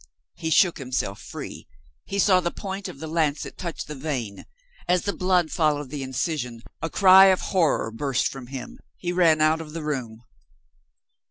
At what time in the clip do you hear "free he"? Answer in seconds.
1.21-2.17